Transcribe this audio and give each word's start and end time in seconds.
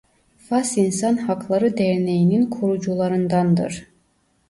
Fas 0.37 0.77
İnsan 0.77 1.17
Hakları 1.17 1.77
Derneği'nin 1.77 2.49
kurucularındandır. 2.49 3.87